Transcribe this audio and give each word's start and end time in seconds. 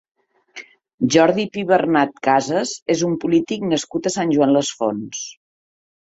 Jordi 1.15 1.45
Pibernat 1.57 2.15
Casas 2.29 2.73
és 2.95 3.05
un 3.09 3.15
polític 3.25 3.67
nascut 3.75 4.09
a 4.09 4.15
Sant 4.17 4.35
Joan 4.39 4.57
les 4.59 4.75
Fonts. 4.83 5.23